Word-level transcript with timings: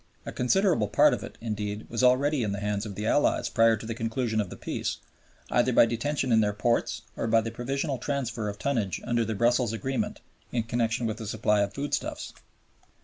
A 0.25 0.31
considerable 0.31 0.87
part 0.87 1.13
of 1.13 1.23
it, 1.23 1.37
indeed, 1.41 1.87
was 1.87 2.01
already 2.03 2.41
in 2.41 2.53
the 2.53 2.59
hands 2.59 2.87
of 2.87 2.95
the 2.95 3.05
Allies 3.05 3.49
prior 3.49 3.77
to 3.77 3.85
the 3.85 3.93
conclusion 3.93 4.41
of 4.41 4.49
Peace, 4.59 4.97
either 5.51 5.71
by 5.71 5.85
detention 5.85 6.31
in 6.31 6.41
their 6.41 6.53
ports 6.53 7.03
or 7.15 7.27
by 7.27 7.41
the 7.41 7.51
provisional 7.51 7.99
transfer 7.99 8.49
of 8.49 8.57
tonnage 8.57 8.99
under 9.05 9.23
the 9.23 9.35
Brussels 9.35 9.73
Agreement 9.73 10.19
in 10.51 10.63
connection 10.63 11.05
with 11.05 11.17
the 11.17 11.27
supply 11.27 11.61
of 11.61 11.75
foodstuffs. 11.75 12.33